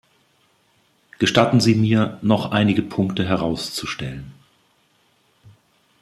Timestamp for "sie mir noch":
1.61-2.49